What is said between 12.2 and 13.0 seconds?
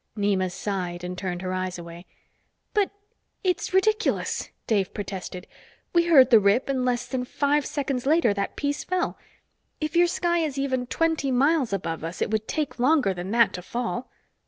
would take